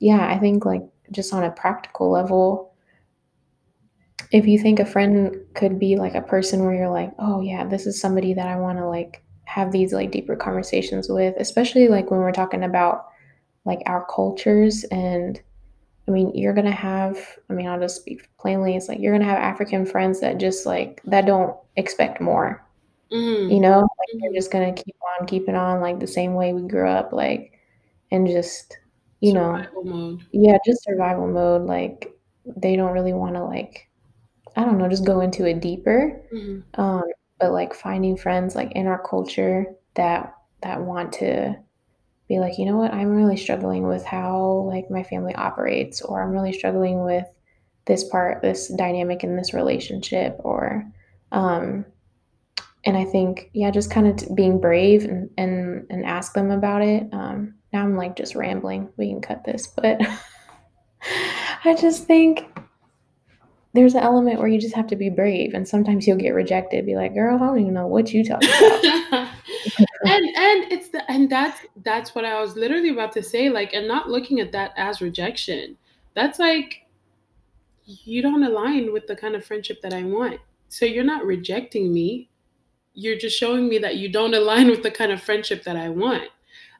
[0.02, 2.74] yeah, I think like just on a practical level,
[4.32, 7.64] if you think a friend could be like a person where you're like, oh yeah,
[7.64, 11.86] this is somebody that I want to like have these like deeper conversations with, especially
[11.86, 13.10] like when we're talking about
[13.64, 15.40] like our cultures and
[16.08, 17.16] I mean, you're gonna have.
[17.48, 18.74] I mean, I'll just speak plainly.
[18.74, 22.66] It's like you're gonna have African friends that just like that don't expect more.
[23.12, 23.54] Mm.
[23.54, 24.18] You know, like mm-hmm.
[24.20, 27.52] they're just gonna keep on keeping on like the same way we grew up, like,
[28.10, 28.78] and just
[29.22, 30.26] you survival know, mode.
[30.32, 31.62] yeah, just survival mode.
[31.62, 32.12] Like
[32.44, 33.88] they don't really want to like,
[34.56, 36.20] I don't know, just go into it deeper.
[36.34, 36.80] Mm-hmm.
[36.80, 37.04] Um,
[37.38, 41.56] but like finding friends like in our culture that that want to
[42.28, 46.20] be like, you know what, I'm really struggling with how like my family operates, or
[46.20, 47.26] I'm really struggling with
[47.84, 50.84] this part, this dynamic in this relationship, or
[51.30, 51.84] um,
[52.84, 56.50] and I think yeah, just kind of t- being brave and and and ask them
[56.50, 57.08] about it.
[57.12, 58.88] Um, now I'm like just rambling.
[58.96, 60.00] We can cut this, but
[61.64, 62.46] I just think
[63.74, 66.86] there's an element where you just have to be brave, and sometimes you'll get rejected,
[66.86, 69.28] be like, "Girl, I don't even know what you talking about."
[70.04, 73.72] And and it's the and that's that's what I was literally about to say, like,
[73.72, 75.76] and not looking at that as rejection.
[76.14, 76.86] That's like
[77.84, 80.40] you don't align with the kind of friendship that I want.
[80.68, 82.28] So you're not rejecting me.
[82.94, 85.88] You're just showing me that you don't align with the kind of friendship that I
[85.88, 86.28] want.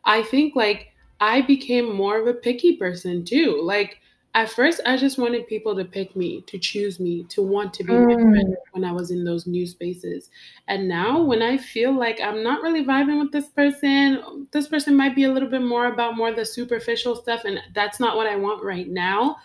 [0.05, 3.61] I think like I became more of a picky person too.
[3.63, 3.99] Like
[4.35, 7.85] at first I just wanted people to pick me, to choose me, to want to
[7.85, 8.55] be Mm.
[8.73, 10.31] when I was in those new spaces.
[10.69, 14.97] And now when I feel like I'm not really vibing with this person, this person
[14.97, 18.27] might be a little bit more about more the superficial stuff and that's not what
[18.27, 19.37] I want right now.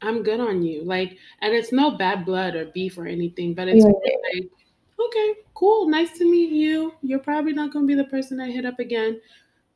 [0.00, 0.84] I'm good on you.
[0.84, 3.92] Like, and it's no bad blood or beef or anything, but it's Yeah,
[4.32, 4.48] like,
[5.00, 6.94] okay, cool, nice to meet you.
[7.02, 9.20] You're probably not gonna be the person I hit up again.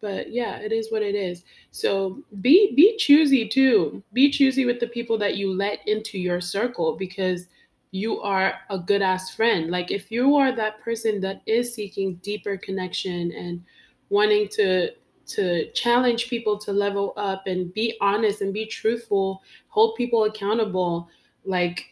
[0.02, 1.44] But yeah, it is what it is.
[1.70, 4.02] So be be choosy too.
[4.12, 7.46] Be choosy with the people that you let into your circle because
[7.92, 9.70] you are a good ass friend.
[9.70, 13.62] Like if you are that person that is seeking deeper connection and
[14.10, 14.90] wanting to
[15.24, 21.08] to challenge people to level up and be honest and be truthful, hold people accountable,
[21.44, 21.91] like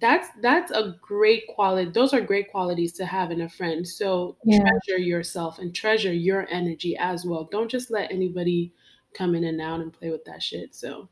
[0.00, 4.36] that's that's a great quality those are great qualities to have in a friend so
[4.44, 8.72] yeah, treasure yourself and treasure your energy as well don't just let anybody
[9.14, 11.08] come in and out and play with that shit so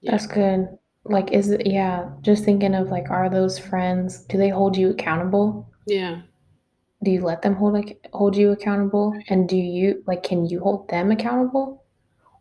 [0.00, 0.68] yeah that's good.
[1.06, 4.88] Like, is it yeah, just thinking of, like, are those friends do they hold you
[4.90, 5.68] accountable?
[5.86, 6.22] yeah
[7.02, 9.12] Do you let them hold like hold you accountable?
[9.28, 11.84] And do you like, can you hold them accountable?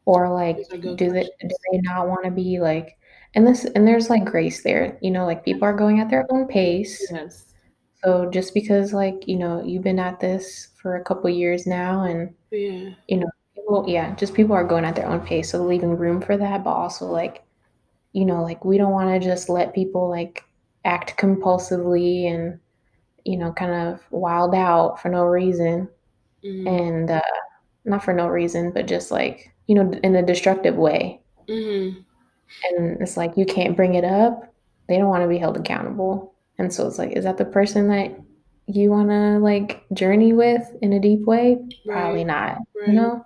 [0.05, 2.97] Or, like, those are good do they do they not wanna be, like
[3.35, 6.25] and this and there's, like, grace there, you know, like, people are going at their
[6.31, 7.45] own pace, yes
[8.03, 12.03] so just because, like, you know, you've been at this for a couple years now
[12.03, 15.63] and, yeah you know, people yeah, just people are going at their own pace, so
[15.63, 17.43] leaving room for that, but also, like,
[18.13, 20.43] you know, like, we don't wanna just let people, like,
[20.85, 22.59] act compulsively and,
[23.25, 25.87] you know, kind of wild out for no reason,
[26.43, 26.67] mm-hmm.
[26.67, 27.21] and, uh
[27.85, 31.21] not for no reason, but just, like, you know, in a destructive way.
[31.49, 31.99] Mm-hmm.
[32.63, 34.53] And it's like, you can't bring it up.
[34.87, 36.35] They don't wanna be held accountable.
[36.57, 38.19] And so it's like, is that the person that
[38.67, 41.57] you wanna, like, journey with in a deep way?
[41.85, 43.25] right Probably not, you know?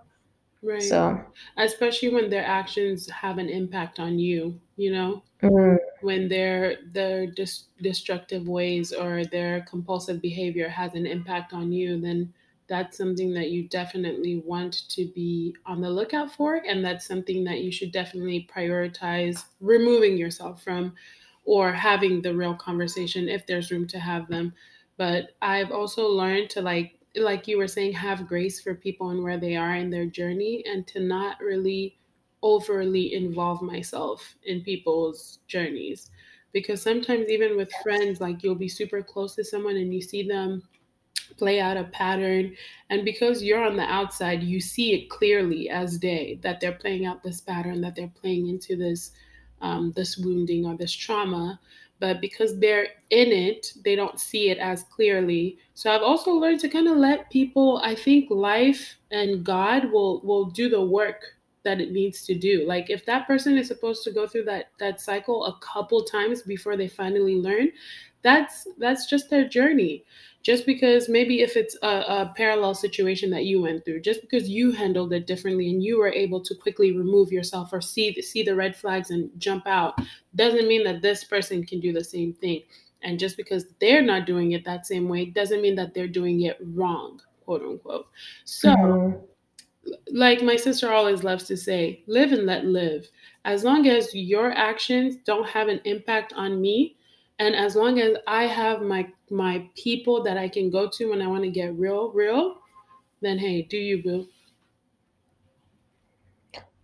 [0.63, 1.19] right So
[1.57, 7.27] especially when their actions have an impact on you you know mm, when their their
[7.27, 12.33] dis- destructive ways or their compulsive behavior has an impact on you then
[12.67, 17.43] that's something that you definitely want to be on the lookout for and that's something
[17.43, 20.93] that you should definitely prioritize removing yourself from
[21.45, 24.53] or having the real conversation if there's room to have them.
[24.97, 29.23] But i've also learned to like like you were saying have grace for people and
[29.23, 31.97] where they are in their journey and to not really
[32.43, 36.11] overly involve myself in people's journeys.
[36.53, 40.27] Because sometimes even with friends like you'll be super close to someone and you see
[40.27, 40.63] them
[41.35, 42.55] play out a pattern.
[42.89, 47.05] And because you're on the outside you see it clearly as day that they're playing
[47.05, 49.11] out this pattern that they're playing into this
[49.61, 51.59] um, this wounding or this trauma.
[51.99, 55.57] But because they're in it they don't see it as clearly.
[55.73, 60.21] So i've also learned to kind of let people i think life and god will
[60.21, 61.23] will do the work
[61.67, 62.65] that it needs to do.
[62.65, 66.41] Like if that person is supposed to go through that that cycle a couple times
[66.41, 67.67] before they finally learn
[68.27, 70.03] that's that's just their journey.
[70.43, 74.47] Just because maybe if it's a, a, parallel situation that you went through just because
[74.47, 78.43] you handled it differently and you were able to quickly remove yourself or see see
[78.43, 79.99] the red flags and jump out
[80.35, 82.63] doesn't mean that this person can do the same thing.
[83.01, 86.41] And just because they're not doing it that same way doesn't mean that they're doing
[86.41, 88.07] it wrong quote unquote.
[88.43, 89.21] So mhm,
[90.11, 93.07] like my sister always loves to say live and let live.
[93.45, 96.96] As long as your actions don't have an impact on me
[97.39, 101.21] and as long as i have my my people that i can go to when
[101.21, 102.57] i want to get real real
[103.21, 104.27] then hey do you boo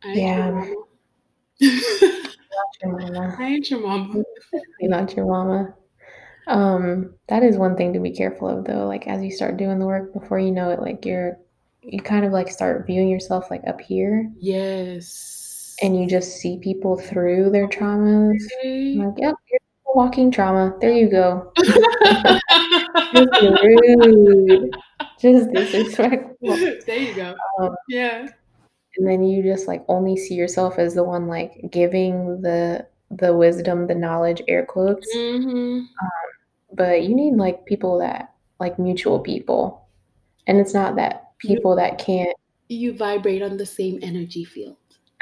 [0.04, 0.76] i ain't your yeah, mama
[1.62, 3.36] not your mama.
[3.40, 5.74] i ain't your mama Definitely not your mama.
[6.46, 9.80] Um, that is one thing to be careful of though, like, as you start doing
[9.80, 11.38] the work, before you know it, like, you're
[11.82, 16.58] you kind of, like, start viewing yourself, like, up here, yes and you just see
[16.60, 18.38] people through their traumas.
[18.62, 18.96] okay.
[18.96, 19.60] Like, "Yep, you're
[19.96, 20.76] walking trauma.
[20.82, 21.52] There you go."
[23.14, 23.30] Just
[23.64, 24.72] rude,
[25.22, 26.58] just disrespectful.
[26.88, 27.36] there you go.
[27.60, 28.28] Um, yeah.
[28.98, 33.36] and then you just, like, only see yourself as the one, like, giving the the
[33.36, 35.82] wisdom, the knowledge, air quotes, hmm
[36.74, 39.88] but you need, like, people that like, mutual people,
[40.48, 42.36] and it's not that people that can't
[42.70, 44.78] you vibrate on the same energy field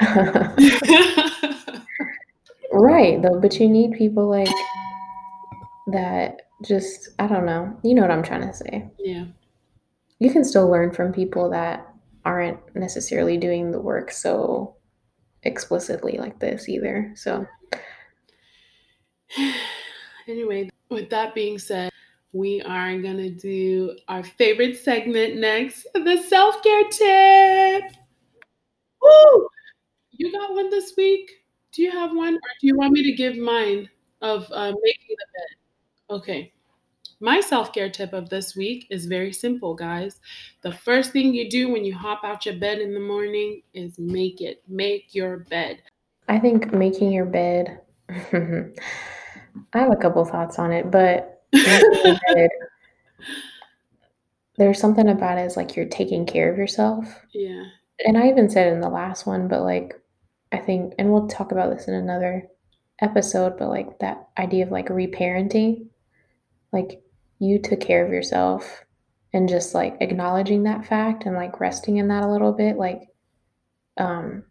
[2.72, 4.48] Right, though, but you need people like
[5.88, 7.76] that just I don't know.
[7.82, 8.88] You know what I'm trying to say.
[8.98, 9.26] Yeah.
[10.18, 11.88] You can still learn from people that
[12.24, 14.76] aren't necessarily doing the work so
[15.42, 17.12] explicitly like this either.
[17.16, 17.46] So
[20.28, 21.90] anyway, with that being said,
[22.32, 27.92] we are going to do our favorite segment next the self care tip.
[29.02, 29.48] Woo!
[30.12, 31.41] You got one this week?
[31.72, 32.34] Do you have one?
[32.34, 33.88] Or do you want me to give mine
[34.20, 36.16] of uh, making the bed?
[36.16, 36.52] Okay.
[37.20, 40.20] My self care tip of this week is very simple, guys.
[40.62, 43.98] The first thing you do when you hop out your bed in the morning is
[43.98, 44.62] make it.
[44.68, 45.80] Make your bed.
[46.28, 48.72] I think making your bed, I
[49.74, 52.50] have a couple thoughts on it, but bed,
[54.56, 57.06] there's something about it is like you're taking care of yourself.
[57.32, 57.64] Yeah.
[58.04, 60.01] And I even said in the last one, but like
[60.52, 62.46] I think, and we'll talk about this in another
[63.00, 65.86] episode, but like that idea of like reparenting,
[66.72, 67.02] like
[67.38, 68.84] you took care of yourself
[69.32, 73.02] and just like acknowledging that fact and like resting in that a little bit, like,
[73.98, 74.44] um,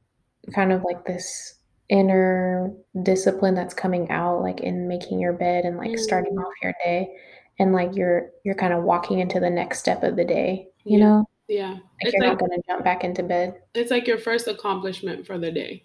[0.53, 1.55] kind of like this
[1.89, 2.71] inner
[3.03, 6.41] discipline that's coming out like in making your bed and like starting Mm.
[6.45, 7.13] off your day
[7.59, 10.97] and like you're you're kind of walking into the next step of the day, you
[10.97, 11.05] Yeah.
[11.05, 11.29] know?
[11.49, 11.71] Yeah.
[11.71, 13.61] Like It's you're like not gonna jump back into bed.
[13.75, 15.83] it's like your first accomplishment for the day.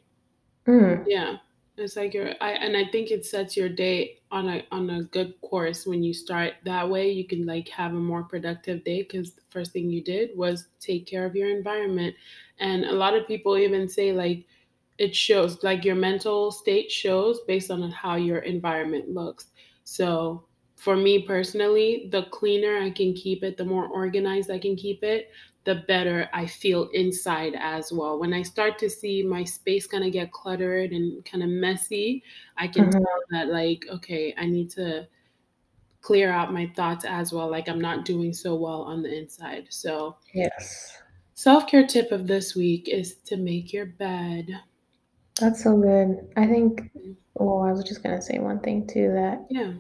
[0.67, 1.05] Mm.
[1.07, 1.37] Yeah.
[1.77, 5.03] It's like your I and I think it sets your day on a on a
[5.05, 7.11] good course when you start that way.
[7.11, 10.69] You can like have a more productive day because the first thing you did was
[10.81, 12.14] take care of your environment.
[12.59, 14.47] And a lot of people even say like
[14.99, 19.49] it shows like your mental state shows based on how your environment looks.
[19.85, 20.47] So
[20.77, 25.05] for me personally, the cleaner I can keep it, the more organized I can keep
[25.05, 25.31] it,
[25.67, 28.19] the better I feel inside as well.
[28.21, 32.25] When I start to see my space kind of get cluttered and kind of messy,
[32.59, 32.93] I can Mhm.
[32.93, 35.09] tell that, like, okay, I need to
[36.03, 37.51] clear out my thoughts as well.
[37.51, 39.69] Like, I'm not doing so well on the inside.
[39.71, 41.03] So, Yes.
[41.35, 44.61] self care tip of this week is to make your bed.
[45.41, 46.31] That's so good.
[46.37, 46.91] I think
[47.35, 49.73] well, I was just gonna say one thing too that Yeah.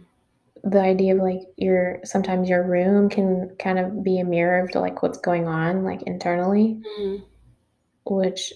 [0.66, 4.74] The idea of like your sometimes your room can kind of be a mirror of
[4.74, 7.22] like what's going on like internally, Mhm.
[8.04, 8.52] which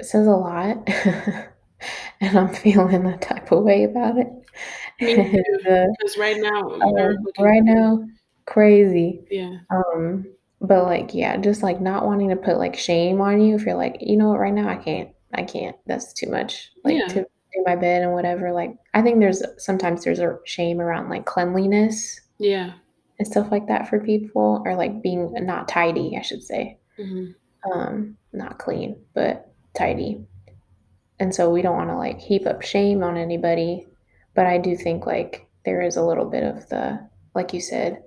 [0.00, 0.88] says a lot.
[2.20, 4.28] and I'm feeling that type of way about it.
[5.00, 5.22] Too.
[5.70, 8.06] uh, Because right now, looking right now,
[8.46, 9.24] crazy.
[9.30, 9.58] Yeah.
[9.70, 10.26] Um,
[10.60, 13.74] but like, yeah, just like not wanting to put like shame on you if you're
[13.76, 15.76] like, you know what, right now I can't, I can't.
[15.86, 16.70] That's too much.
[16.84, 17.06] Like Yeah.
[17.08, 18.52] to do my bed and whatever.
[18.52, 22.72] Like, I think there's sometimes there's a shame around like cleanliness Yeah.
[23.18, 26.78] and stuff like that for people, or like being not tidy, I should say.
[26.96, 27.26] hmm
[27.72, 30.24] Um, not clean, but tidy.
[31.18, 33.86] And so we don't want to like heap up shame on anybody.
[34.34, 38.02] But I do think like there is a little bit of the, like you said,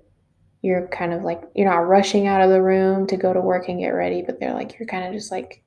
[0.62, 3.68] you're kind of like, you're not rushing out of the room to go to work
[3.70, 5.64] and get ready, but they're like, you're kind of just like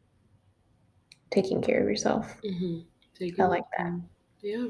[1.30, 2.36] taking care of yourself.
[3.30, 4.00] Hmm I like that.
[4.42, 4.66] Yeah.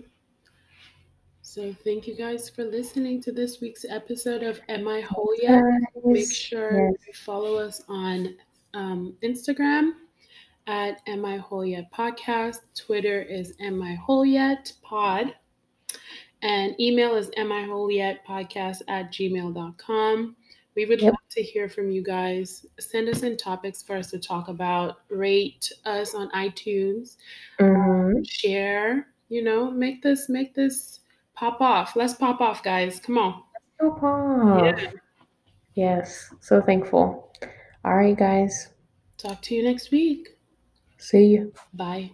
[1.41, 5.63] So thank you guys for listening to this week's episode of Am I Whole Yet?
[6.05, 6.95] Make sure yes.
[7.07, 8.37] you follow us on
[8.75, 9.91] um, Instagram
[10.67, 12.61] at Am I Whole Yet Podcast.
[12.77, 15.35] Twitter is Am I Whole Yet Pod.
[16.43, 20.37] And email is Am I Whole Yet Podcast at gmail.com.
[20.75, 21.13] We would Yep.
[21.13, 22.65] love to hear from you guys.
[22.81, 25.01] Send us in topics for us to talk about.
[25.11, 27.17] Rate us on iTunes.
[27.59, 28.27] Mhm.
[28.27, 29.09] Share.
[29.29, 31.01] You know, make this make this
[31.35, 31.97] pop off.
[31.97, 33.01] Let's pop off, guys.
[33.01, 33.43] Come on.
[33.81, 34.83] Pop off.
[35.75, 36.35] Yes.
[36.41, 37.33] So thankful.
[37.85, 38.69] All right, guys.
[39.17, 40.37] Talk to you next week.
[40.99, 41.53] See you.
[41.75, 42.13] Bye.